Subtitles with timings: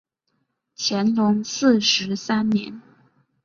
[0.75, 2.81] 乾隆四十三年。